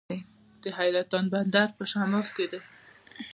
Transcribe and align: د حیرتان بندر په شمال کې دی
د 0.61 0.63
حیرتان 0.77 1.25
بندر 1.33 1.69
په 1.77 1.83
شمال 1.91 2.25
کې 2.35 2.45
دی 2.51 2.61